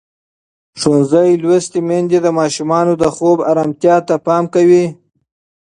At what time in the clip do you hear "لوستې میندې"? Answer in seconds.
1.43-2.19